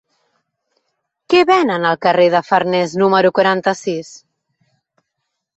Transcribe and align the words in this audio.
Què 1.33 1.41
venen 1.49 1.85
al 1.89 1.99
carrer 2.07 2.25
de 2.37 2.41
Farnés 2.49 2.97
número 3.05 3.33
quaranta-sis? 3.41 4.13